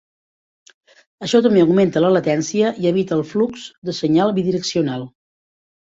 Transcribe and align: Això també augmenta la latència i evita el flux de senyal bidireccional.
Això 1.27 1.41
també 1.47 1.61
augmenta 1.65 2.03
la 2.05 2.11
latència 2.15 2.73
i 2.87 2.91
evita 2.95 3.17
el 3.21 3.25
flux 3.35 3.71
de 3.91 3.99
senyal 4.03 4.39
bidireccional. 4.41 5.11